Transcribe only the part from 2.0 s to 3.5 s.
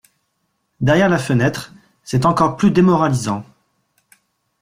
c’est encore plus démoralisant.